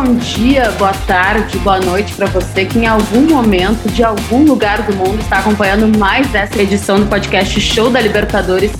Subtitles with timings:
[0.00, 4.82] Bom dia, boa tarde, boa noite para você que em algum momento, de algum lugar
[4.82, 8.70] do mundo, está acompanhando mais essa edição do podcast Show da Libertadores.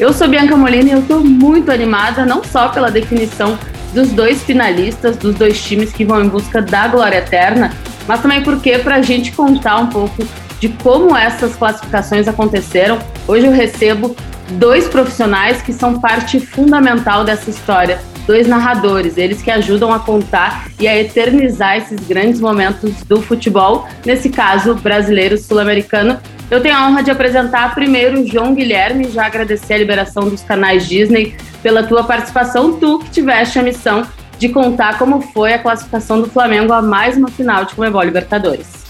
[0.00, 3.56] Eu sou Bianca Molina e eu estou muito animada, não só pela definição
[3.92, 7.72] dos dois finalistas, dos dois times que vão em busca da glória eterna,
[8.08, 10.26] mas também porque, para a gente contar um pouco
[10.58, 14.16] de como essas classificações aconteceram, hoje eu recebo
[14.58, 20.68] dois profissionais que são parte fundamental dessa história dois narradores, eles que ajudam a contar
[20.78, 26.18] e a eternizar esses grandes momentos do futebol, nesse caso brasileiro sul-americano.
[26.50, 30.86] Eu tenho a honra de apresentar primeiro João Guilherme, já agradecer a liberação dos canais
[30.86, 34.06] Disney pela tua participação, tu que tiveste a missão
[34.38, 38.84] de contar como foi a classificação do Flamengo a mais uma final de Comebol Libertadores.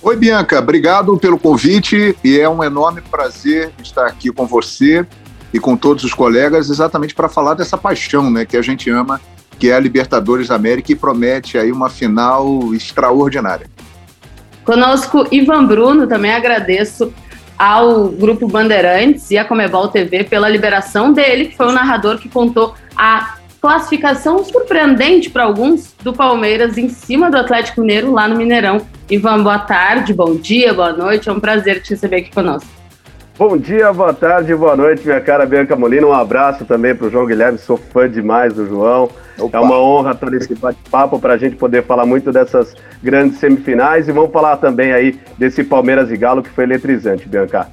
[0.00, 5.04] Oi, Bianca, obrigado pelo convite e é um enorme prazer estar aqui com você
[5.52, 9.20] e com todos os colegas exatamente para falar dessa paixão né, que a gente ama,
[9.58, 13.66] que é a Libertadores da América e promete aí uma final extraordinária.
[14.64, 17.12] Conosco Ivan Bruno, também agradeço
[17.58, 22.28] ao Grupo Bandeirantes e à Comebol TV pela liberação dele, que foi o narrador que
[22.28, 28.36] contou a classificação surpreendente para alguns do Palmeiras em cima do Atlético Mineiro lá no
[28.36, 28.86] Mineirão.
[29.10, 32.77] Ivan, boa tarde, bom dia, boa noite, é um prazer te receber aqui conosco.
[33.38, 36.04] Bom dia, boa tarde, boa noite, minha cara Bianca Molina.
[36.04, 39.08] Um abraço também para o João Guilherme, sou fã demais do João.
[39.38, 39.56] Opa.
[39.56, 44.08] É uma honra estar nesse bate-papo para a gente poder falar muito dessas grandes semifinais
[44.08, 47.68] e vamos falar também aí desse Palmeiras e Galo que foi eletrizante, Bianca.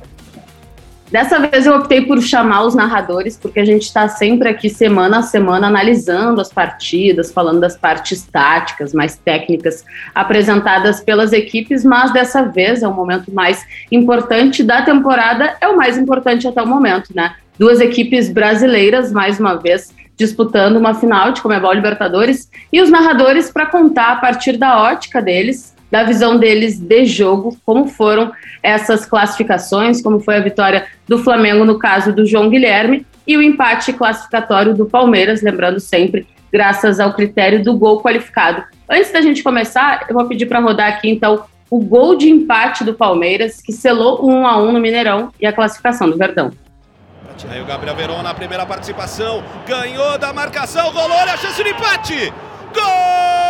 [1.11, 5.20] Dessa vez eu optei por chamar os narradores, porque a gente está sempre aqui semana
[5.20, 9.85] a semana analisando as partidas, falando das partes táticas, mais técnicas
[10.16, 15.78] apresentadas pelas equipes, mas dessa vez é o momento mais importante da temporada, é o
[15.78, 17.35] mais importante até o momento, né?
[17.58, 23.52] Duas equipes brasileiras, mais uma vez, disputando uma final de Comebol Libertadores, e os narradores
[23.52, 28.31] para contar a partir da ótica deles da visão deles de jogo, como foram
[28.62, 33.41] essas classificações, como foi a vitória do Flamengo no caso do João Guilherme e o
[33.41, 38.63] empate classificatório do Palmeiras, lembrando sempre, graças ao critério do gol qualificado.
[38.90, 42.84] Antes da gente começar, eu vou pedir para rodar aqui então o gol de empate
[42.84, 46.52] do Palmeiras, que selou o 1 a 1 no Mineirão e a classificação do Verdão.
[47.50, 52.34] Aí o Gabriel Veron na primeira participação, ganhou da marcação, rolou, a chance de empate!
[52.73, 53.44] Gol!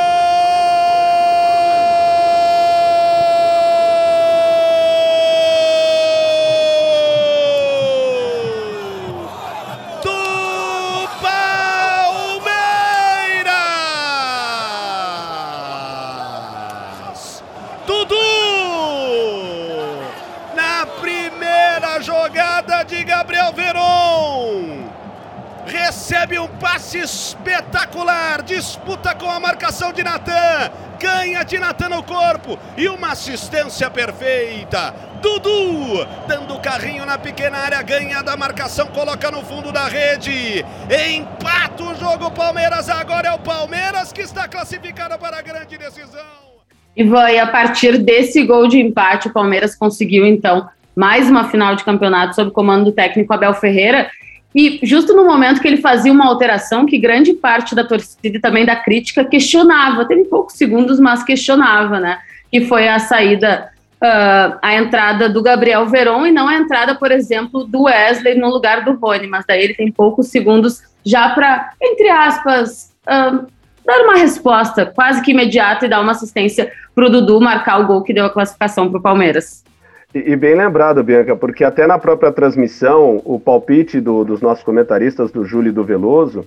[26.25, 32.57] Recebe um passe espetacular, disputa com a marcação de Natan, ganha de Natan no corpo
[32.75, 34.91] e uma assistência perfeita.
[35.21, 40.65] Dudu, dando carrinho na pequena área, ganha da marcação, coloca no fundo da rede.
[41.15, 46.21] Empata o jogo Palmeiras, agora é o Palmeiras que está classificado para a grande decisão.
[46.97, 51.75] E vai a partir desse gol de empate, o Palmeiras conseguiu então mais uma final
[51.75, 54.09] de campeonato sob comando do técnico Abel Ferreira.
[54.55, 58.39] E justo no momento que ele fazia uma alteração que grande parte da torcida e
[58.39, 62.19] também da crítica questionava, teve poucos segundos, mas questionava, né?
[62.49, 67.11] Que foi a saída, uh, a entrada do Gabriel Veron e não a entrada, por
[67.11, 71.71] exemplo, do Wesley no lugar do Rony, mas daí ele tem poucos segundos já para,
[71.81, 73.45] entre aspas, uh,
[73.85, 77.87] dar uma resposta quase que imediata e dar uma assistência para o Dudu marcar o
[77.87, 79.64] gol que deu a classificação para o Palmeiras.
[80.15, 84.63] E, e, bem lembrado, Bianca, porque até na própria transmissão, o palpite do, dos nossos
[84.63, 86.45] comentaristas, do Júlio e do Veloso,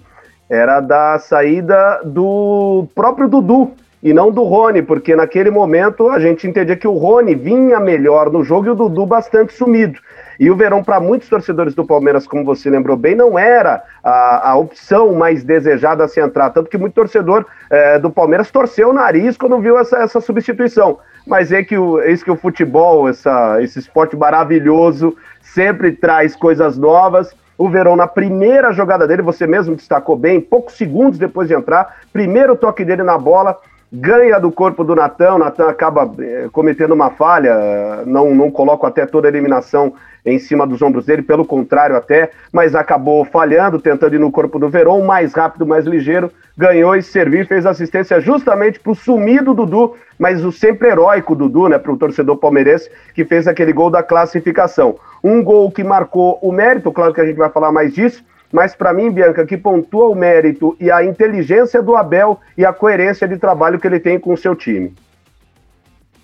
[0.49, 3.73] era da saída do próprio Dudu
[4.03, 8.33] e não do Rony, porque naquele momento a gente entendia que o Rony vinha melhor
[8.33, 10.01] no jogo e o Dudu bastante sumido.
[10.41, 14.53] E o Verão, para muitos torcedores do Palmeiras, como você lembrou bem, não era a,
[14.53, 16.49] a opção mais desejada a se entrar.
[16.51, 21.01] Tanto que muito torcedor é, do Palmeiras torceu o nariz quando viu essa, essa substituição.
[21.27, 26.77] Mas é que o, eis que o futebol, essa, esse esporte maravilhoso, sempre traz coisas
[26.79, 27.35] novas.
[27.57, 31.99] O Verão, na primeira jogada dele, você mesmo destacou bem, poucos segundos depois de entrar,
[32.13, 33.59] primeiro toque dele na bola,
[33.93, 38.87] ganha do corpo do Natan, o Natan acaba eh, cometendo uma falha, não, não coloco
[38.87, 39.95] até toda a eliminação
[40.25, 44.59] em cima dos ombros dele, pelo contrário até, mas acabou falhando, tentando ir no corpo
[44.59, 49.55] do Verón, mais rápido, mais ligeiro, ganhou e serviu, fez assistência justamente para o sumido
[49.55, 53.91] Dudu, mas o sempre heróico Dudu, né, para o torcedor palmeirense, que fez aquele gol
[53.91, 54.97] da classificação.
[55.25, 58.23] Um gol que marcou o mérito, claro que a gente vai falar mais disso,
[58.53, 62.73] mas para mim, Bianca, que pontua o mérito e a inteligência do Abel e a
[62.73, 64.95] coerência de trabalho que ele tem com o seu time.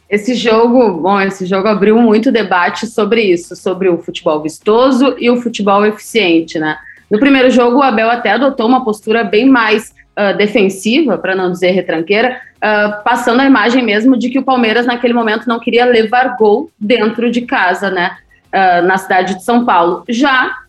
[0.08, 5.30] Esse jogo, bom, esse jogo abriu muito debate sobre isso, sobre o futebol vistoso e
[5.30, 6.76] o futebol eficiente, né?
[7.10, 11.50] No primeiro jogo, o Abel até adotou uma postura bem mais uh, defensiva, para não
[11.50, 15.84] dizer retranqueira, uh, passando a imagem mesmo de que o Palmeiras, naquele momento, não queria
[15.84, 18.16] levar gol dentro de casa, né?
[18.52, 20.04] Uh, na cidade de São Paulo.
[20.08, 20.63] Já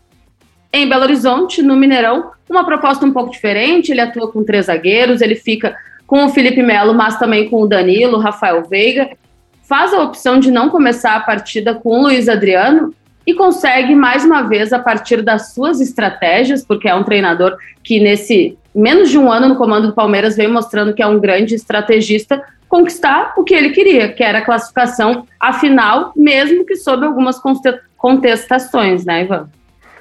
[0.72, 3.90] em Belo Horizonte, no Mineirão, uma proposta um pouco diferente.
[3.90, 5.76] Ele atua com três zagueiros, ele fica
[6.06, 9.10] com o Felipe Melo, mas também com o Danilo, Rafael Veiga
[9.66, 12.94] faz a opção de não começar a partida com o Luiz Adriano
[13.26, 17.98] e consegue mais uma vez a partir das suas estratégias, porque é um treinador que
[17.98, 21.56] nesse menos de um ano no comando do Palmeiras vem mostrando que é um grande
[21.56, 27.04] estrategista, conquistar o que ele queria, que era a classificação à final, mesmo que sob
[27.04, 27.40] algumas
[27.96, 29.48] contestações, né, Ivan?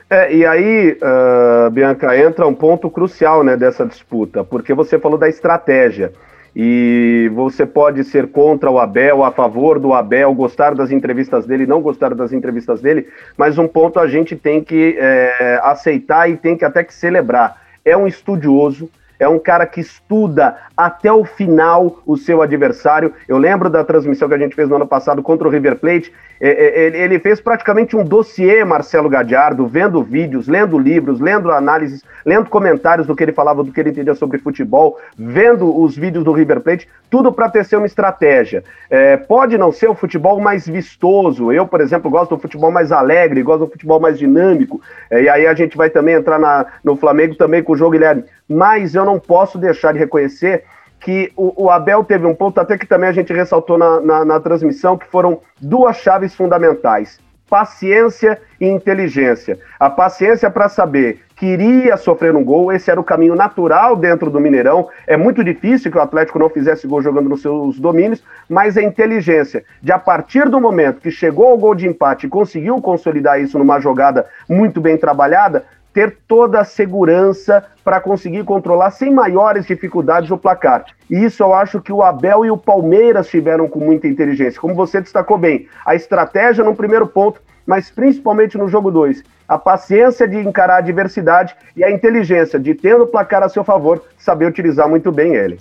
[0.09, 5.17] É, e aí, uh, Bianca, entra um ponto crucial né, dessa disputa, porque você falou
[5.17, 6.13] da estratégia.
[6.55, 11.65] E você pode ser contra o Abel, a favor do Abel, gostar das entrevistas dele,
[11.65, 16.37] não gostar das entrevistas dele, mas um ponto a gente tem que é, aceitar e
[16.37, 17.61] tem que até que celebrar.
[17.83, 23.13] É um estudioso, é um cara que estuda até o final o seu adversário.
[23.27, 26.11] Eu lembro da transmissão que a gente fez no ano passado contra o River Plate.
[26.39, 32.03] É, é, ele fez praticamente um dossiê, Marcelo Gadiardo, vendo vídeos, lendo livros, lendo análises,
[32.25, 36.25] lendo comentários do que ele falava, do que ele entendia sobre futebol, vendo os vídeos
[36.25, 38.63] do River Plate, tudo para tecer uma estratégia.
[38.89, 41.53] É, pode não ser o futebol mais vistoso.
[41.53, 44.81] Eu, por exemplo, gosto do futebol mais alegre, gosto do futebol mais dinâmico.
[45.09, 48.25] e aí a gente vai também entrar na, no Flamengo também com o jogo, Guilherme.
[48.47, 50.63] Mas eu não posso deixar de reconhecer
[50.99, 54.25] que o, o, Abel teve um ponto, até que também a gente ressaltou na, na,
[54.25, 57.19] na transmissão, que foram duas chaves fundamentais:
[57.49, 59.59] paciência e inteligência.
[59.79, 64.31] A paciência para saber que iria sofrer um gol, esse era o caminho natural dentro
[64.31, 64.87] do Mineirão.
[65.05, 68.81] É muito difícil que o Atlético não fizesse gol jogando nos seus domínios, mas a
[68.81, 73.39] inteligência de, a partir do momento que chegou ao gol de empate e conseguiu consolidar
[73.39, 79.65] isso numa jogada muito bem trabalhada, ter toda a segurança para conseguir controlar sem maiores
[79.65, 80.83] dificuldades o placar.
[81.09, 84.59] E isso eu acho que o Abel e o Palmeiras tiveram com muita inteligência.
[84.59, 89.57] Como você destacou bem, a estratégia no primeiro ponto, mas principalmente no jogo 2, a
[89.57, 94.03] paciência de encarar a adversidade e a inteligência de, tendo o placar a seu favor,
[94.17, 95.59] saber utilizar muito bem ele.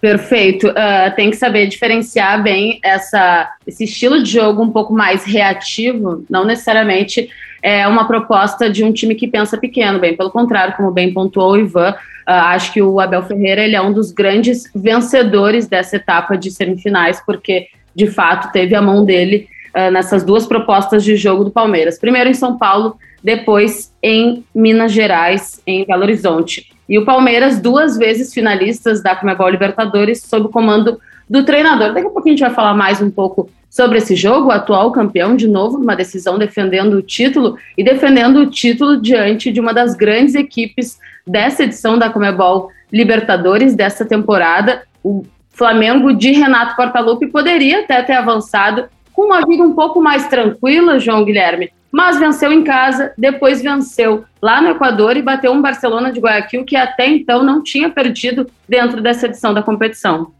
[0.00, 0.68] Perfeito.
[0.68, 6.24] Uh, tem que saber diferenciar bem essa, esse estilo de jogo um pouco mais reativo,
[6.30, 7.28] não necessariamente
[7.62, 11.52] é uma proposta de um time que pensa pequeno, bem pelo contrário, como bem pontuou
[11.52, 11.94] o Ivan, uh,
[12.26, 17.20] acho que o Abel Ferreira ele é um dos grandes vencedores dessa etapa de semifinais,
[17.24, 21.98] porque de fato teve a mão dele uh, nessas duas propostas de jogo do Palmeiras.
[21.98, 26.70] Primeiro em São Paulo, depois em Minas Gerais, em Belo Horizonte.
[26.88, 31.92] E o Palmeiras, duas vezes finalistas da Comebol Libertadores, sob o comando do treinador.
[31.92, 34.90] Daqui a pouco a gente vai falar mais um pouco sobre esse jogo, o atual
[34.92, 39.74] campeão, de novo, uma decisão defendendo o título e defendendo o título diante de uma
[39.74, 44.82] das grandes equipes dessa edição da Comebol Libertadores dessa temporada.
[45.04, 50.28] O Flamengo de Renato Portaluppi poderia até ter avançado com uma vida um pouco mais
[50.28, 55.60] tranquila, João Guilherme, mas venceu em casa, depois venceu lá no Equador e bateu um
[55.60, 60.32] Barcelona de Guayaquil que até então não tinha perdido dentro dessa edição da competição.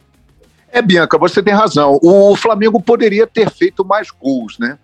[0.70, 1.98] É, Bianca, você tem razão.
[2.02, 4.78] O Flamengo poderia ter feito mais gols, né?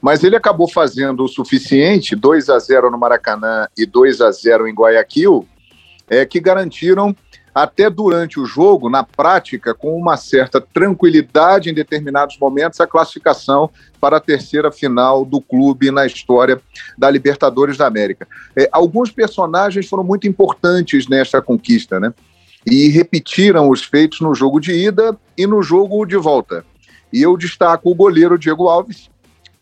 [0.00, 4.68] Mas ele acabou fazendo o suficiente, 2 a 0 no Maracanã e 2 a 0
[4.68, 5.46] em Guayaquil,
[6.08, 7.14] é, que garantiram
[7.54, 13.70] até durante o jogo, na prática, com uma certa tranquilidade em determinados momentos, a classificação
[13.98, 16.60] para a terceira final do clube na história
[16.98, 18.28] da Libertadores da América.
[18.54, 22.12] É, alguns personagens foram muito importantes nessa conquista, né?
[22.66, 26.64] E repetiram os feitos no jogo de ida e no jogo de volta.
[27.12, 29.08] E eu destaco o goleiro Diego Alves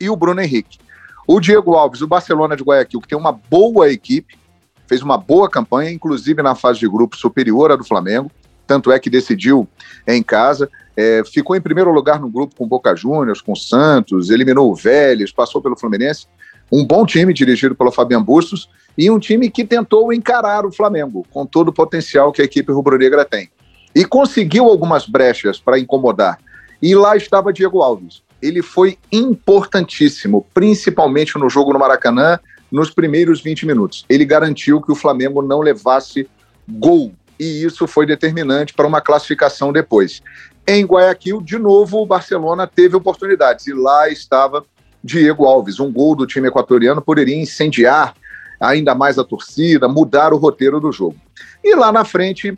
[0.00, 0.78] e o Bruno Henrique.
[1.26, 4.38] O Diego Alves, o Barcelona de Guayaquil, que tem uma boa equipe,
[4.86, 8.30] fez uma boa campanha, inclusive na fase de grupo superior à do Flamengo,
[8.66, 9.68] tanto é que decidiu
[10.06, 10.70] em casa.
[10.96, 15.32] É, ficou em primeiro lugar no grupo com Boca Juniors, com Santos, eliminou o Vélez,
[15.32, 16.26] passou pelo Fluminense.
[16.76, 21.24] Um bom time dirigido pelo Fabiano Bustos e um time que tentou encarar o Flamengo
[21.30, 23.48] com todo o potencial que a equipe rubro-negra tem.
[23.94, 26.36] e conseguiu algumas brechas para incomodar.
[26.82, 28.24] E lá estava Diego Alves.
[28.42, 32.40] Ele foi importantíssimo, principalmente no jogo no Maracanã,
[32.72, 34.04] nos primeiros 20 minutos.
[34.08, 36.28] Ele garantiu que o Flamengo não levasse
[36.68, 40.20] gol, e isso foi determinante para uma classificação depois.
[40.66, 44.66] Em Guayaquil, de novo, o Barcelona teve oportunidades, e lá estava
[45.04, 45.78] Diego Alves.
[45.78, 48.14] Um gol do time equatoriano poderia incendiar
[48.58, 51.16] ainda mais a torcida, mudar o roteiro do jogo.
[51.62, 52.56] E lá na frente,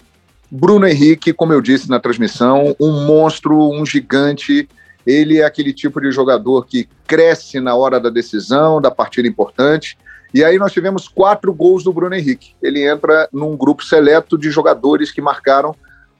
[0.50, 4.68] Bruno Henrique, como eu disse na transmissão, um monstro, um gigante.
[5.04, 9.98] Ele é aquele tipo de jogador que cresce na hora da decisão, da partida importante.
[10.32, 12.54] E aí nós tivemos quatro gols do Bruno Henrique.
[12.62, 15.74] Ele entra num grupo seleto de jogadores que marcaram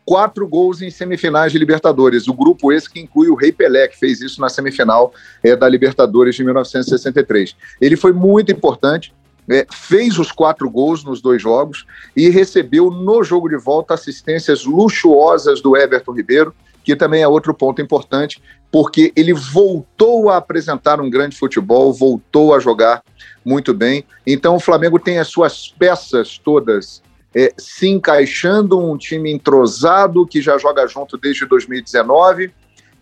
[0.07, 2.29] quatro gols em semifinais de Libertadores.
[2.29, 5.69] O grupo esse que inclui o Rei Pelé, que fez isso na semifinal é, da
[5.69, 7.57] Libertadores de 1963.
[7.81, 9.13] Ele foi muito importante
[9.49, 11.87] é, fez os quatro gols nos dois jogos
[12.17, 17.55] e recebeu no jogo de volta assistências luxuosas do Everton Ribeiro, que também é outro
[17.55, 23.03] ponto importante, porque ele voltou a apresentar um grande futebol, voltou a jogar
[23.45, 24.05] muito bem.
[24.27, 27.03] Então o Flamengo tem as suas peças todas
[27.35, 32.53] é, se encaixando, um time entrosado que já joga junto desde 2019,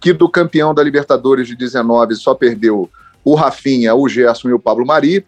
[0.01, 2.91] que do campeão da Libertadores de 19 só perdeu
[3.25, 5.25] o Rafinha, o Gerson e o Pablo Mari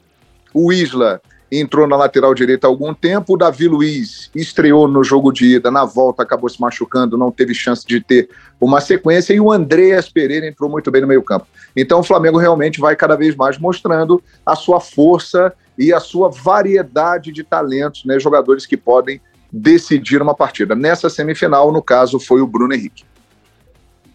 [0.57, 3.35] o Isla entrou na lateral direita há algum tempo.
[3.35, 7.55] O Davi Luiz estreou no jogo de ida, na volta acabou se machucando, não teve
[7.55, 8.29] chance de ter
[8.61, 9.33] uma sequência.
[9.33, 11.47] E o Andreas Pereira entrou muito bem no meio-campo.
[11.77, 16.31] Então o Flamengo realmente vai cada vez mais mostrando a sua força e a sua
[16.31, 19.21] variedade de talentos, né, jogadores que podem
[19.53, 20.75] decidir uma partida.
[20.75, 23.05] Nessa semifinal, no caso, foi o Bruno Henrique.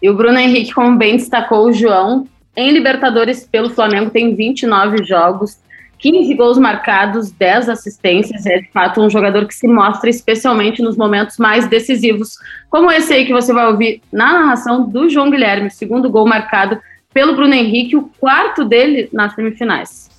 [0.02, 5.04] E o Bruno Henrique, como bem destacou o João, em Libertadores pelo Flamengo tem 29
[5.04, 5.58] jogos,
[6.02, 8.44] 15 gols marcados, 10 assistências.
[8.44, 12.36] É de fato um jogador que se mostra especialmente nos momentos mais decisivos,
[12.68, 16.78] como esse aí que você vai ouvir na narração do João Guilherme, segundo gol marcado
[17.14, 20.10] pelo Bruno Henrique, o quarto dele nas semifinais.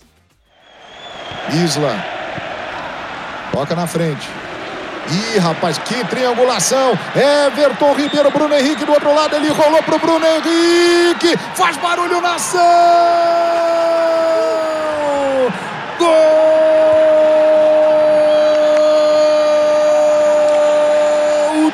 [1.52, 1.94] Isla.
[3.52, 4.30] Toca na frente.
[5.12, 6.98] Ih, rapaz, que triangulação.
[7.14, 9.36] Everton Ribeiro, Bruno Henrique do outro lado.
[9.36, 11.38] Ele rolou pro Bruno Henrique.
[11.56, 13.83] Faz barulho na ação.
[16.00, 16.14] Gol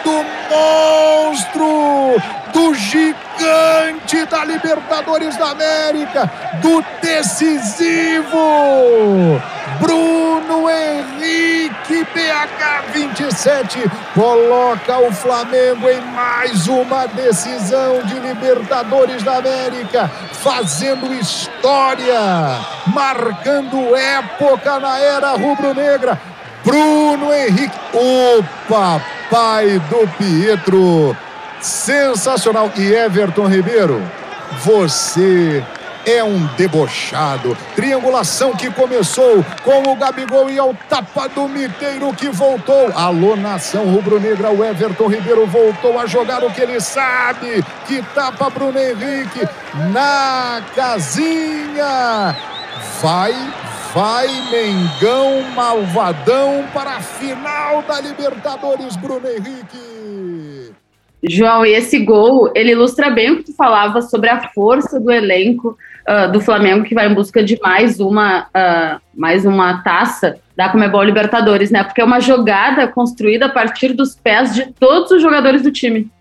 [0.04, 2.22] do monstro,
[2.54, 6.30] do gigante da Libertadores da América,
[6.62, 8.38] do decisivo
[9.80, 20.12] Bruno Henrique, BH 27, coloca o Flamengo em mais uma decisão de Libertadores da América,
[20.34, 22.58] fazendo história,
[22.94, 26.20] marcando época na era rubro-negra.
[26.64, 31.16] Bruno Henrique, o papai do Pietro,
[31.62, 32.72] sensacional.
[32.76, 34.02] E Everton Ribeiro,
[34.64, 35.64] você
[36.06, 37.58] é um debochado.
[37.76, 42.92] Triangulação que começou com o Gabigol e ao tapa do Miteiro que voltou.
[42.96, 47.64] Alô, nação rubro-negra, o Everton Ribeiro voltou a jogar o que ele sabe.
[47.88, 49.48] Que tapa Bruno Henrique
[49.92, 52.36] na casinha.
[53.02, 53.32] Vai,
[53.94, 60.74] vai, Mengão malvadão para a final da Libertadores, Bruno Henrique.
[61.24, 65.10] João, e esse gol, ele ilustra bem o que tu falava sobre a força do
[65.10, 65.78] elenco
[66.10, 70.68] uh, do Flamengo, que vai em busca de mais uma, uh, mais uma taça da
[70.68, 71.86] Comebol Libertadores, né?
[71.86, 76.12] Porque é uma jogada construída a partir dos pés de todos os jogadores do time.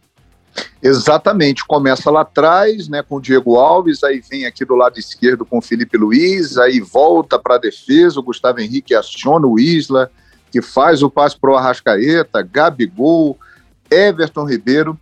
[0.82, 5.44] Exatamente, começa lá atrás, né, com o Diego Alves, aí vem aqui do lado esquerdo
[5.44, 10.10] com o Felipe Luiz, aí volta para a defesa, o Gustavo Henrique aciona o Isla,
[10.50, 13.36] que faz o passe para o Arrascaeta, Gabigol,
[13.90, 14.98] Everton Ribeiro,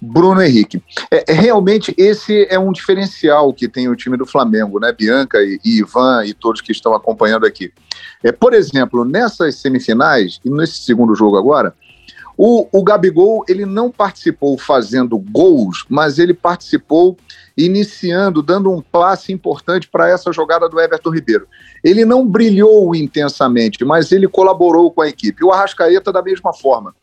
[0.00, 0.82] Bruno Henrique.
[1.10, 4.92] É, é, realmente esse é um diferencial que tem o time do Flamengo, né?
[4.92, 7.72] Bianca e, e Ivan e todos que estão acompanhando aqui.
[8.22, 11.74] É, por exemplo, nessas semifinais e nesse segundo jogo agora,
[12.40, 17.16] o, o Gabigol ele não participou fazendo gols, mas ele participou
[17.56, 21.48] iniciando, dando um passe importante para essa jogada do Everton Ribeiro.
[21.82, 25.44] Ele não brilhou intensamente, mas ele colaborou com a equipe.
[25.44, 26.94] O Arrascaeta da mesma forma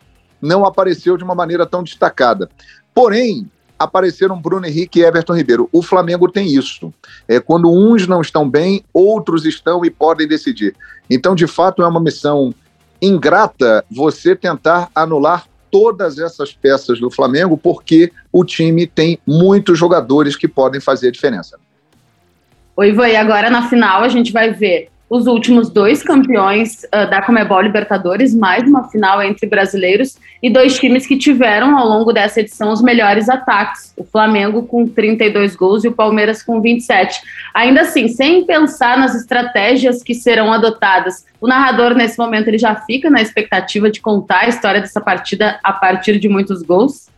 [0.42, 2.50] não apareceu de uma maneira tão destacada.
[2.94, 3.46] Porém,
[3.78, 5.68] apareceram Bruno Henrique e Everton Ribeiro.
[5.74, 6.94] O Flamengo tem isso.
[7.28, 10.74] É quando uns não estão bem, outros estão e podem decidir.
[11.10, 12.54] Então, de fato, é uma missão
[13.06, 20.36] ingrata você tentar anular todas essas peças do Flamengo, porque o time tem muitos jogadores
[20.36, 21.60] que podem fazer a diferença.
[22.78, 27.10] Oi, Ivan, e agora na final a gente vai ver os últimos dois campeões uh,
[27.10, 32.12] da Comebol Libertadores, mais uma final entre brasileiros e dois times que tiveram ao longo
[32.12, 37.22] dessa edição os melhores ataques, o Flamengo com 32 gols e o Palmeiras com 27.
[37.54, 42.76] Ainda assim, sem pensar nas estratégias que serão adotadas, o narrador nesse momento ele já
[42.76, 47.14] fica na expectativa de contar a história dessa partida a partir de muitos gols.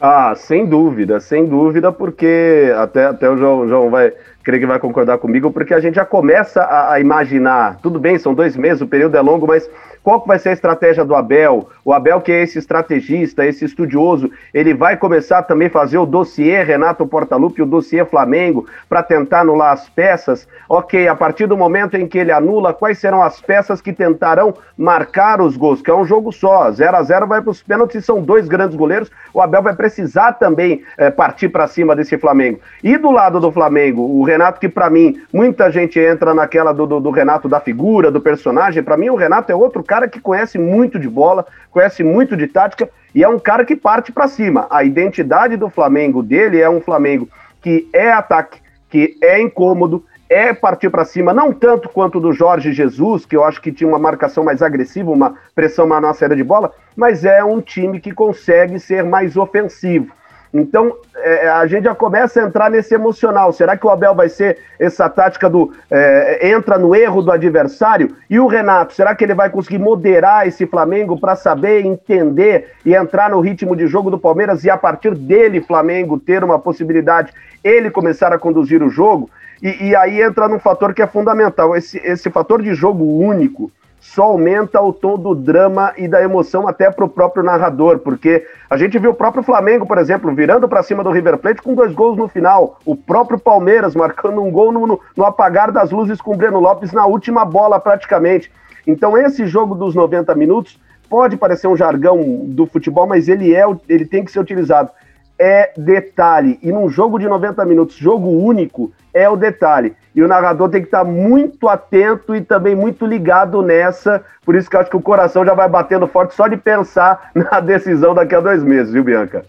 [0.00, 4.12] Ah, sem dúvida, sem dúvida, porque até, até o João, João vai
[4.48, 8.18] creio que vai concordar comigo, porque a gente já começa a, a, imaginar, tudo bem,
[8.18, 9.68] são dois meses, o período é longo, mas
[10.02, 11.68] qual que vai ser a estratégia do Abel?
[11.84, 16.06] O Abel, que é esse estrategista, esse estudioso, ele vai começar também a fazer o
[16.06, 20.48] dossiê Renato Portaluppi, o dossiê Flamengo, para tentar anular as peças.
[20.66, 24.54] Ok, a partir do momento em que ele anula, quais serão as peças que tentarão
[24.78, 25.82] marcar os gols?
[25.82, 28.76] Que é um jogo só, 0 a 0 vai para os pênaltis, são dois grandes
[28.76, 29.10] goleiros.
[29.34, 32.60] O Abel vai precisar também é, partir para cima desse Flamengo.
[32.82, 36.86] E do lado do Flamengo, o Renato, que para mim, muita gente entra naquela do,
[36.86, 38.82] do, do Renato da figura, do personagem.
[38.82, 42.36] Para mim, o Renato é outro cara cara que conhece muito de bola, conhece muito
[42.36, 44.68] de tática e é um cara que parte para cima.
[44.70, 47.28] A identidade do Flamengo dele é um Flamengo
[47.60, 52.72] que é ataque, que é incômodo, é partir para cima, não tanto quanto do Jorge
[52.72, 56.36] Jesus, que eu acho que tinha uma marcação mais agressiva, uma pressão maior na saída
[56.36, 60.12] de bola, mas é um time que consegue ser mais ofensivo.
[60.52, 63.52] Então, é, a gente já começa a entrar nesse emocional.
[63.52, 68.16] Será que o Abel vai ser essa tática do é, entra no erro do adversário?
[68.30, 72.94] E o Renato, será que ele vai conseguir moderar esse Flamengo para saber entender e
[72.94, 77.32] entrar no ritmo de jogo do Palmeiras e a partir dele, Flamengo, ter uma possibilidade,
[77.62, 79.28] ele começar a conduzir o jogo?
[79.62, 83.70] E, e aí entra num fator que é fundamental: esse, esse fator de jogo único
[84.00, 88.46] só aumenta o tom do drama e da emoção até para o próprio narrador, porque
[88.70, 91.74] a gente viu o próprio Flamengo, por exemplo, virando para cima do River Plate com
[91.74, 95.90] dois gols no final, o próprio Palmeiras marcando um gol no, no, no apagar das
[95.90, 98.50] luzes com o Breno Lopes na última bola praticamente.
[98.86, 100.78] Então esse jogo dos 90 minutos
[101.08, 104.90] pode parecer um jargão do futebol, mas ele é, ele tem que ser utilizado.
[105.38, 109.94] É detalhe, e num jogo de 90 minutos, jogo único, é o detalhe.
[110.14, 114.22] E o narrador tem que estar muito atento e também muito ligado nessa.
[114.44, 117.30] Por isso que eu acho que o coração já vai batendo forte só de pensar
[117.34, 119.44] na decisão daqui a dois meses, viu, Bianca?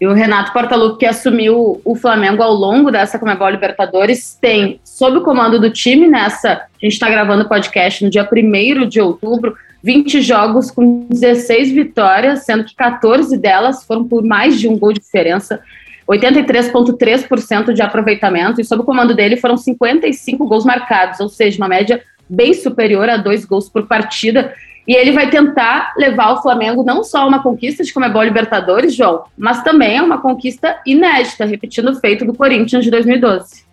[0.00, 5.18] E o Renato Portaluppi, que assumiu o Flamengo ao longo dessa Comebol Libertadores, tem, sob
[5.18, 6.52] o comando do time, nessa.
[6.52, 11.72] A gente está gravando o podcast no dia 1 de outubro, 20 jogos com 16
[11.72, 15.62] vitórias, sendo que 14 delas foram por mais de um gol de diferença.
[16.08, 21.68] 83,3% de aproveitamento, e sob o comando dele foram 55 gols marcados, ou seja, uma
[21.68, 24.54] média bem superior a dois gols por partida.
[24.88, 28.94] E ele vai tentar levar o Flamengo não só a uma conquista de Comebol Libertadores,
[28.94, 33.64] João, mas também a uma conquista inédita, repetindo o feito do Corinthians de 2012.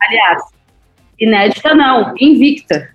[0.00, 0.42] Aliás,
[1.18, 2.90] inédita não, invicta.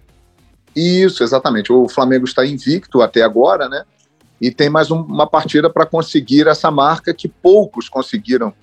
[0.76, 1.72] Isso, exatamente.
[1.72, 3.84] O Flamengo está invicto até agora, né?
[4.40, 8.54] e tem mais um, uma partida para conseguir essa marca que poucos conseguiram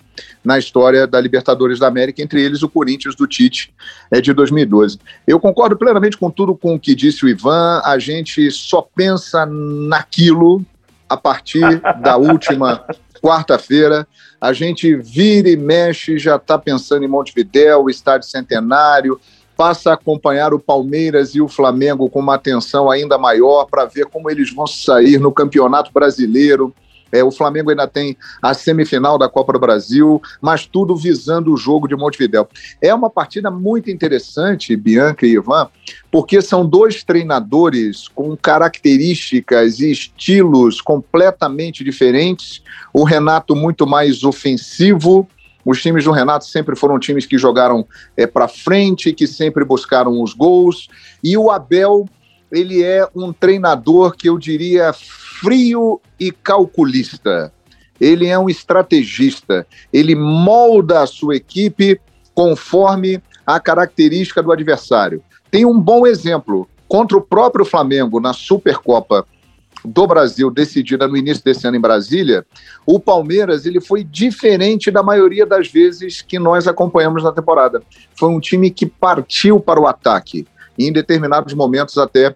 [0.43, 3.73] na história da Libertadores da América, entre eles o Corinthians do Tite
[4.11, 4.99] é de 2012.
[5.25, 9.45] Eu concordo plenamente com tudo com o que disse o Ivan, a gente só pensa
[9.45, 10.63] naquilo
[11.09, 12.85] a partir da última
[13.21, 14.07] quarta-feira.
[14.39, 19.19] A gente vira e mexe, já está pensando em Montevidéu, Estádio Centenário,
[19.55, 24.05] passa a acompanhar o Palmeiras e o Flamengo com uma atenção ainda maior para ver
[24.05, 26.73] como eles vão sair no Campeonato Brasileiro.
[27.13, 31.57] É, o Flamengo ainda tem a semifinal da Copa do Brasil, mas tudo visando o
[31.57, 32.49] jogo de Montevidéu.
[32.81, 35.69] É uma partida muito interessante, Bianca e Ivan,
[36.11, 42.63] porque são dois treinadores com características e estilos completamente diferentes.
[42.91, 45.29] O Renato muito mais ofensivo,
[45.65, 50.21] os times do Renato sempre foram times que jogaram é, para frente, que sempre buscaram
[50.21, 50.87] os gols.
[51.23, 52.07] E o Abel,
[52.51, 57.51] ele é um treinador que eu diria frio e calculista.
[57.99, 59.65] Ele é um estrategista.
[59.91, 61.99] Ele molda a sua equipe
[62.33, 65.23] conforme a característica do adversário.
[65.49, 69.25] Tem um bom exemplo contra o próprio Flamengo na Supercopa
[69.85, 72.45] do Brasil decidida no início desse ano em Brasília,
[72.85, 77.81] o Palmeiras ele foi diferente da maioria das vezes que nós acompanhamos na temporada.
[78.15, 82.33] Foi um time que partiu para o ataque e em determinados momentos até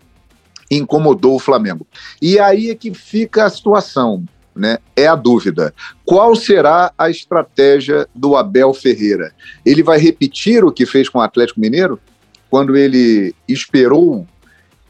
[0.69, 1.87] incomodou o Flamengo.
[2.21, 4.23] E aí é que fica a situação,
[4.55, 4.79] né?
[4.95, 5.73] É a dúvida.
[6.03, 9.33] Qual será a estratégia do Abel Ferreira?
[9.65, 11.99] Ele vai repetir o que fez com o Atlético Mineiro
[12.49, 14.25] quando ele esperou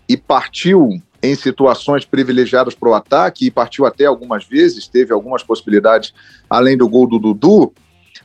[0.09, 5.43] e partiu em situações privilegiadas para o ataque e partiu até algumas vezes, teve algumas
[5.43, 6.13] possibilidades
[6.49, 7.73] além do gol do Dudu,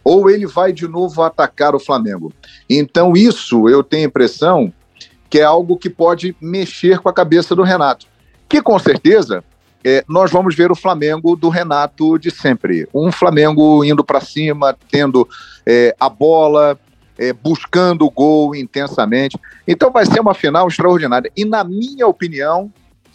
[0.05, 2.33] ou ele vai de novo atacar o Flamengo.
[2.68, 4.72] Então, isso eu tenho a impressão
[5.31, 8.07] que é algo que pode mexer com a cabeça do Renato.
[8.48, 9.42] Que com certeza
[9.85, 12.87] é, nós vamos ver o Flamengo do Renato de sempre.
[12.94, 15.26] Um Flamengo indo para cima, tendo
[15.64, 16.78] é, a bola,
[17.18, 19.38] é, buscando o gol intensamente.
[19.66, 21.31] Então vai ser uma final extraordinária.
[21.37, 22.70] E, na minha opinião,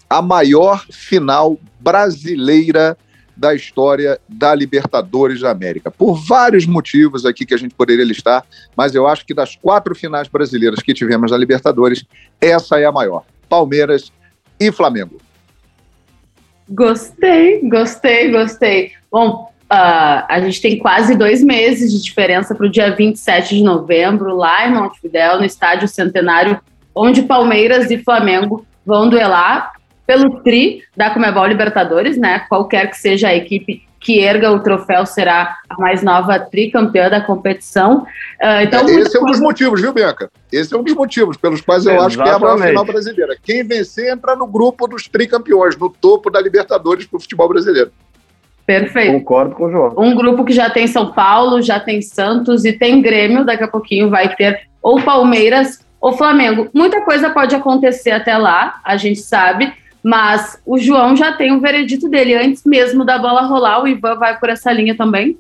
[0.10, 2.98] a maior final brasileira
[3.38, 5.92] da história da Libertadores da América.
[5.92, 8.44] Por vários motivos aqui que a gente poderia listar,
[8.76, 12.04] mas eu acho que das quatro finais brasileiras que tivemos na Libertadores,
[12.42, 13.24] essa é a maior.
[13.48, 14.12] Palmeiras
[14.60, 15.18] e Flamengo.
[16.68, 18.92] Gostei, gostei, gostei.
[19.12, 23.64] Bom, uh, a gente tem quase dois meses de diferença para o dia 27 de
[23.64, 26.60] novembro, lá em Montevidéu, no Estádio Centenário,
[26.94, 29.77] onde Palmeiras e Flamengo vão duelar
[30.08, 32.40] pelo tri da Comebol Libertadores, né?
[32.48, 37.20] Qualquer que seja a equipe que erga o troféu será a mais nova tricampeã da
[37.20, 38.04] competição.
[38.42, 40.30] Uh, então, Esse é um dos motivos, viu, Bianca?
[40.52, 42.22] Esse é um dos motivos pelos quais eu Exatamente.
[42.22, 43.36] acho que é a maior final brasileira.
[43.44, 47.92] Quem vencer entra no grupo dos tricampeões, no topo da Libertadores para o futebol brasileiro.
[48.66, 49.14] Perfeito.
[49.14, 49.94] Concordo com o João.
[49.98, 53.68] Um grupo que já tem São Paulo, já tem Santos e tem Grêmio, daqui a
[53.68, 56.70] pouquinho vai ter ou Palmeiras ou Flamengo.
[56.74, 59.74] Muita coisa pode acontecer até lá, a gente sabe.
[60.08, 62.34] Mas o João já tem o veredito dele.
[62.34, 65.38] Antes mesmo da bola rolar, o Ivan vai por essa linha também?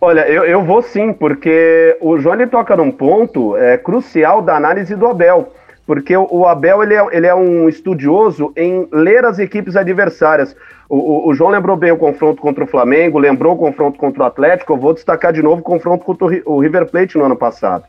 [0.00, 4.54] Olha, eu, eu vou sim, porque o João ele toca num ponto é, crucial da
[4.54, 5.52] análise do Abel.
[5.84, 10.54] Porque o, o Abel ele é, ele é um estudioso em ler as equipes adversárias.
[10.88, 14.22] O, o, o, João lembrou bem o confronto contra o Flamengo, lembrou o confronto contra
[14.22, 14.74] o Atlético.
[14.74, 17.82] Eu vou destacar de novo o confronto contra o River Plate no ano passado.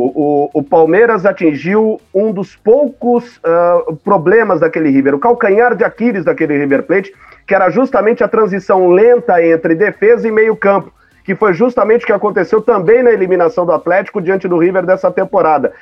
[0.00, 5.82] O, o, o, Palmeiras atingiu um dos poucos uh, problemas daquele River, o calcanhar de
[5.82, 7.12] Aquiles daquele River Plate,
[7.44, 10.92] que era justamente a transição lenta entre defesa e meio-campo,
[11.24, 15.10] que foi justamente o que aconteceu também na eliminação do Atlético diante do River dessa
[15.10, 15.72] temporada.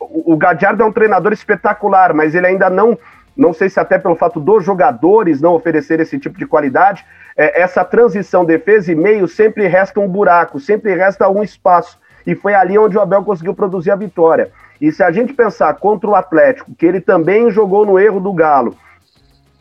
[0.00, 2.98] O, o Gadiardo é um treinador espetacular, mas ele ainda não,
[3.36, 7.04] não sei se até pelo fato dos jogadores não oferecer esse tipo de qualidade,
[7.36, 12.34] é, essa transição defesa e meio sempre resta um buraco, sempre resta um espaço e
[12.34, 14.50] foi ali onde o Abel conseguiu produzir a vitória.
[14.80, 18.32] E se a gente pensar contra o Atlético, que ele também jogou no erro do
[18.32, 18.76] Galo,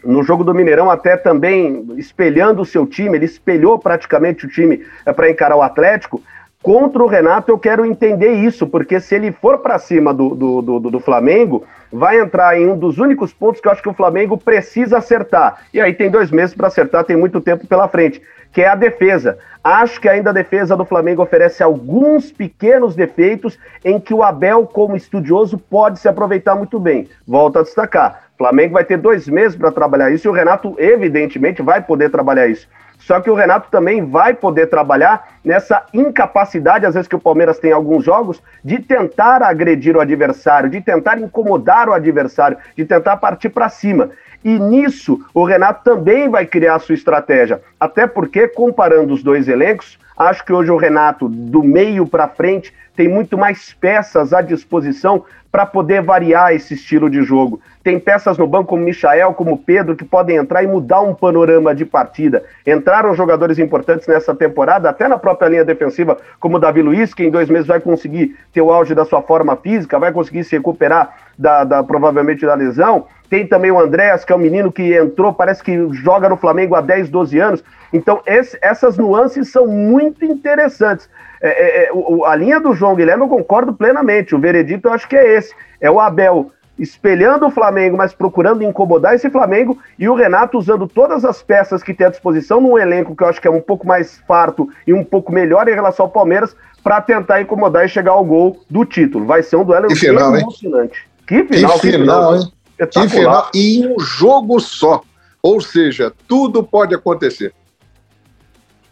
[0.04, 4.86] no jogo do Mineirão, até também espelhando o seu time, ele espelhou praticamente o time
[5.06, 6.22] é, para encarar o Atlético.
[6.66, 10.62] Contra o Renato, eu quero entender isso, porque se ele for para cima do, do,
[10.64, 13.94] do, do, Flamengo, vai entrar em um dos únicos pontos que eu acho que o
[13.94, 15.60] Flamengo precisa acertar.
[15.72, 18.20] E aí tem dois meses para acertar, tem muito tempo pela frente
[18.52, 19.38] que é a defesa.
[19.64, 24.66] Acho que ainda a defesa do Flamengo oferece alguns pequenos defeitos em que o Abel,
[24.66, 27.08] como estudioso, pode se aproveitar muito bem.
[27.28, 31.62] Volto a destacar: Flamengo vai ter dois meses para trabalhar isso e o Renato, evidentemente,
[31.62, 32.68] vai poder trabalhar isso.
[33.00, 37.60] Só que o Renato também vai poder trabalhar nessa incapacidade, às vezes que o Palmeiras
[37.60, 42.86] tem em alguns jogos, de tentar agredir o adversário, de tentar incomodar o adversário, de
[42.86, 44.10] tentar partir para cima.
[44.44, 47.62] E nisso, o Renato também vai criar a sua estratégia.
[47.80, 52.74] Até porque, comparando os dois elencos, acho que hoje o Renato, do meio para frente,
[52.96, 55.24] tem muito mais peças à disposição
[55.56, 57.62] para poder variar esse estilo de jogo.
[57.82, 61.74] Tem peças no banco como Michael, como Pedro, que podem entrar e mudar um panorama
[61.74, 62.44] de partida.
[62.68, 67.24] Entraram jogadores importantes nessa temporada, até na própria linha defensiva, como o Davi Luiz, que
[67.24, 70.58] em dois meses vai conseguir ter o auge da sua forma física, vai conseguir se
[70.58, 73.08] recuperar da, da provavelmente da lesão.
[73.30, 76.76] Tem também o Andréas, que é um menino que entrou, parece que joga no Flamengo
[76.76, 77.64] há 10, 12 anos.
[77.94, 81.10] Então, esse, essas nuances são muito interessantes.
[81.46, 84.34] É, é, é o, a linha do João Guilherme eu concordo plenamente.
[84.34, 85.54] O veredito eu acho que é esse.
[85.80, 90.88] É o Abel espelhando o Flamengo, mas procurando incomodar esse Flamengo, e o Renato usando
[90.88, 93.62] todas as peças que tem à disposição num elenco que eu acho que é um
[93.62, 97.90] pouco mais farto e um pouco melhor em relação ao Palmeiras, para tentar incomodar e
[97.90, 99.26] chegar ao gol do título.
[99.26, 101.00] Vai ser um duelo final, emocionante.
[101.00, 101.46] Hein?
[101.48, 102.52] Que final, que final, hein?
[102.92, 105.02] Que final, e em um jogo só.
[105.42, 107.54] Ou seja, tudo pode acontecer.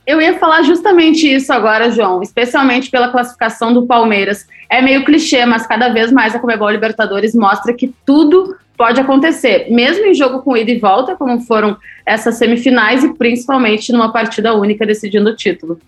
[0.06, 4.46] Eu ia falar justamente isso agora, João, especialmente pela classificação do Palmeiras.
[4.70, 9.68] É meio clichê, mas cada vez mais a Comebol Libertadores mostra que tudo pode acontecer,
[9.70, 14.54] mesmo em jogo com ida e volta, como foram essas semifinais e principalmente numa partida
[14.54, 15.80] única decidindo o título.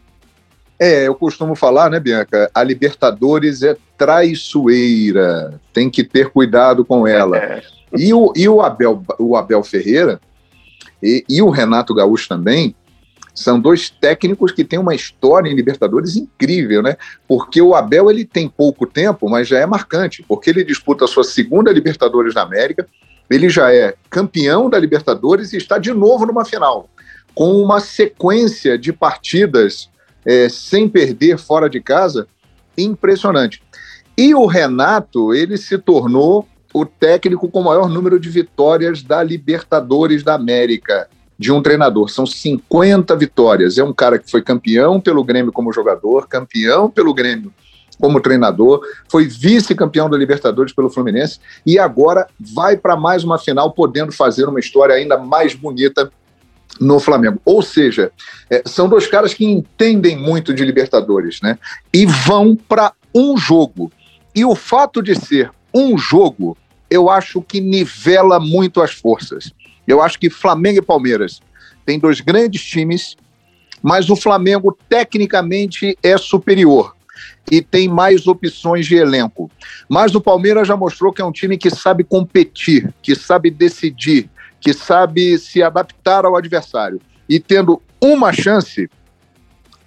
[0.80, 2.50] É, eu costumo falar, né, Bianca?
[2.54, 7.38] A Libertadores é traiçoeira, tem que ter cuidado com ela.
[7.38, 7.62] É.
[7.98, 10.20] E o, e o, Abel, o Abel Ferreira
[11.02, 12.76] e, e o Renato Gaúcho também
[13.36, 16.96] são dois técnicos que têm uma história em Libertadores incrível, né?
[17.28, 21.08] Porque o Abel ele tem pouco tempo, mas já é marcante, porque ele disputa a
[21.08, 22.88] sua segunda Libertadores na América,
[23.30, 26.90] ele já é campeão da Libertadores e está de novo numa final,
[27.34, 29.90] com uma sequência de partidas
[30.26, 32.28] é, sem perder fora de casa
[32.78, 33.62] impressionante.
[34.18, 39.22] E o Renato, ele se tornou o técnico com o maior número de vitórias da
[39.22, 42.10] Libertadores da América de um treinador.
[42.10, 43.78] São 50 vitórias.
[43.78, 47.54] É um cara que foi campeão pelo Grêmio como jogador, campeão pelo Grêmio
[48.00, 53.72] como treinador, foi vice-campeão da Libertadores pelo Fluminense e agora vai para mais uma final,
[53.72, 56.12] podendo fazer uma história ainda mais bonita
[56.80, 57.40] no Flamengo.
[57.46, 58.12] Ou seja,
[58.50, 61.58] é, são dois caras que entendem muito de Libertadores, né?
[61.94, 63.92] E vão para um jogo.
[64.36, 66.58] E o fato de ser um jogo,
[66.90, 69.54] eu acho que nivela muito as forças.
[69.88, 71.42] Eu acho que Flamengo e Palmeiras
[71.86, 73.16] têm dois grandes times,
[73.82, 76.96] mas o Flamengo tecnicamente é superior
[77.52, 79.52] e tem mais opções de elenco.
[79.88, 84.30] Mas o Palmeiras já mostrou que é um time que sabe competir, que sabe decidir,
[84.60, 87.00] que sabe se adaptar ao adversário.
[87.30, 88.90] E tendo uma chance,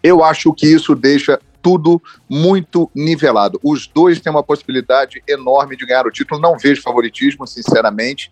[0.03, 3.59] eu acho que isso deixa tudo muito nivelado.
[3.63, 6.41] Os dois têm uma possibilidade enorme de ganhar o título.
[6.41, 8.31] Não vejo favoritismo, sinceramente.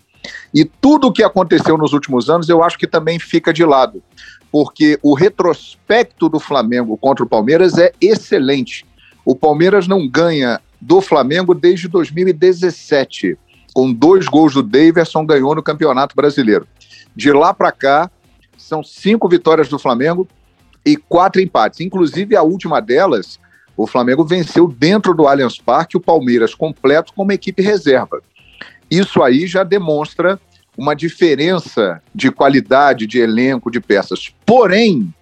[0.55, 4.03] E tudo o que aconteceu nos últimos anos, eu acho que também fica de lado,
[4.51, 8.87] porque o retrospecto do Flamengo contra o Palmeiras é excelente.
[9.25, 13.37] O Palmeiras não ganha do Flamengo desde 2017.
[13.75, 16.67] Com dois gols do Daverson, ganhou no Campeonato Brasileiro.
[17.15, 18.11] De lá para cá,
[18.57, 20.27] são cinco vitórias do Flamengo
[20.85, 21.81] e quatro empates.
[21.81, 23.39] Inclusive, a última delas,
[23.77, 28.23] o Flamengo venceu dentro do Allianz Parque o Palmeiras completo como equipe reserva.
[28.91, 30.39] Isso aí já demonstra
[30.77, 34.33] uma diferença de qualidade, de elenco, de peças.
[34.45, 35.13] Porém,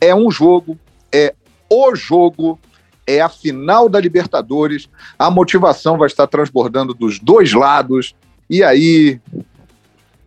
[0.00, 0.78] é um jogo,
[1.12, 1.34] é
[1.68, 2.58] o jogo
[3.06, 8.16] é a final da Libertadores, a motivação vai estar transbordando dos dois lados,
[8.50, 9.20] e aí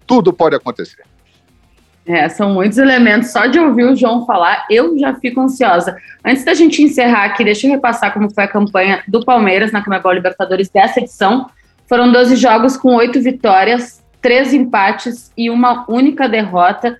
[0.07, 1.03] tudo pode acontecer.
[2.05, 3.29] É, são muitos elementos.
[3.31, 5.95] Só de ouvir o João falar, eu já fico ansiosa.
[6.25, 9.83] Antes da gente encerrar aqui, deixa eu repassar como foi a campanha do Palmeiras na
[9.83, 11.47] Comebol Libertadores dessa edição.
[11.89, 16.99] Foram 12 jogos com oito vitórias, três empates e uma única derrota.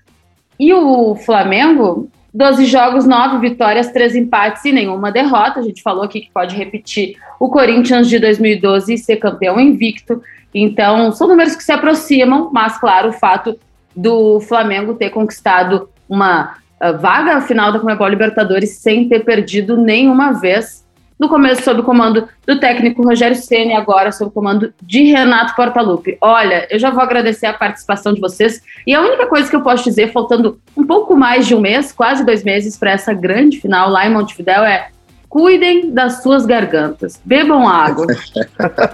[0.60, 5.60] E o Flamengo 12 jogos, 9 vitórias, 3 empates e nenhuma derrota.
[5.60, 10.22] A gente falou aqui que pode repetir o Corinthians de 2012 e ser campeão invicto.
[10.54, 13.58] Então, são números que se aproximam, mas, claro, o fato
[13.96, 20.34] do Flamengo ter conquistado uma uh, vaga final da Comebol Libertadores sem ter perdido nenhuma
[20.34, 20.86] vez
[21.20, 25.56] no começo sob o comando do técnico Rogério Ceni, agora sob o comando de Renato
[25.56, 26.18] Portaluppi.
[26.22, 29.62] Olha, eu já vou agradecer a participação de vocês e a única coisa que eu
[29.62, 33.60] posso dizer, faltando um pouco mais de um mês, quase dois meses para essa grande
[33.60, 34.90] final lá em Montevidéu é
[35.28, 38.08] cuidem das suas gargantas, bebam água.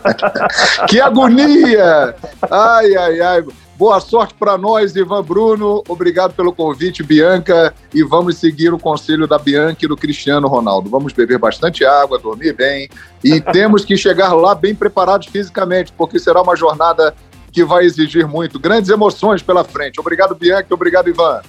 [0.89, 2.13] que agonia!
[2.51, 3.43] Ai, ai, ai.
[3.77, 5.83] Boa sorte para nós, Ivan Bruno.
[5.89, 7.73] Obrigado pelo convite, Bianca.
[7.93, 10.89] E vamos seguir o conselho da Bianca e do Cristiano Ronaldo.
[10.89, 12.87] Vamos beber bastante água, dormir bem.
[13.21, 17.13] E temos que chegar lá bem preparados fisicamente, porque será uma jornada
[17.51, 18.57] que vai exigir muito.
[18.57, 19.99] Grandes emoções pela frente.
[19.99, 20.73] Obrigado, Bianca.
[20.73, 21.41] Obrigado, Ivan.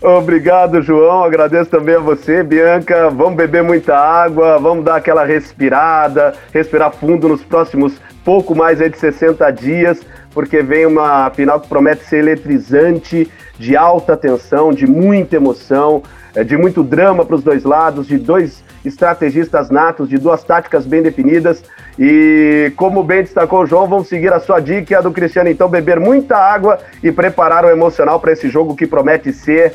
[0.00, 1.24] Obrigado, João.
[1.24, 3.10] Agradeço também a você, Bianca.
[3.10, 7.94] Vamos beber muita água, vamos dar aquela respirada, respirar fundo nos próximos
[8.24, 10.00] pouco mais de 60 dias
[10.38, 16.00] porque vem uma final que promete ser eletrizante, de alta tensão, de muita emoção,
[16.32, 20.86] é, de muito drama para os dois lados, de dois estrategistas natos, de duas táticas
[20.86, 21.64] bem definidas.
[21.98, 25.68] E como bem destacou o João, vamos seguir a sua dica a do Cristiano, então,
[25.68, 29.74] beber muita água e preparar o emocional para esse jogo que promete ser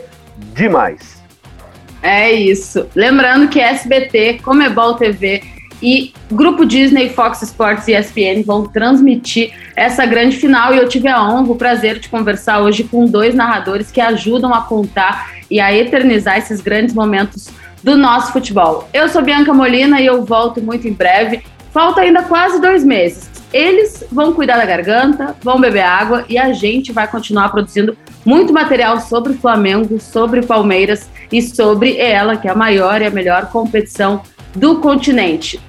[0.54, 1.22] demais.
[2.02, 2.88] É isso.
[2.96, 5.44] Lembrando que SBT, Comebol TV
[5.84, 11.10] e Grupo Disney, Fox Sports e ESPN vão transmitir essa grande final e eu tive
[11.10, 15.60] a honra, o prazer de conversar hoje com dois narradores que ajudam a contar e
[15.60, 17.50] a eternizar esses grandes momentos
[17.84, 18.88] do nosso futebol.
[18.94, 21.44] Eu sou Bianca Molina e eu volto muito em breve.
[21.72, 23.30] Falta ainda quase dois meses.
[23.52, 28.54] Eles vão cuidar da garganta, vão beber água e a gente vai continuar produzindo muito
[28.54, 33.48] material sobre Flamengo, sobre Palmeiras e sobre ela, que é a maior e a melhor
[33.48, 34.22] competição
[34.56, 35.60] do continente.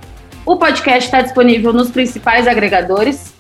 [0.46, 3.33] O podcast está disponível nos principais agregadores: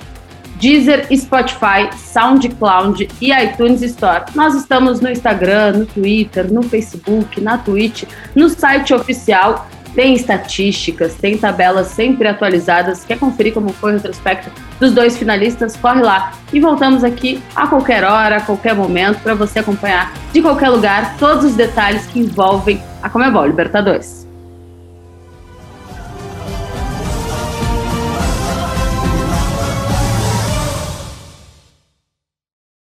[0.56, 4.24] Deezer, Spotify, SoundCloud e iTunes Store.
[4.34, 9.68] Nós estamos no Instagram, no Twitter, no Facebook, na Twitch, no site oficial.
[9.94, 13.04] Tem estatísticas, tem tabelas sempre atualizadas.
[13.04, 15.76] Quer conferir como foi o retrospecto dos dois finalistas?
[15.76, 16.32] Corre lá.
[16.52, 21.16] E voltamos aqui a qualquer hora, a qualquer momento, para você acompanhar de qualquer lugar
[21.18, 24.23] todos os detalhes que envolvem a Comebol Libertadores.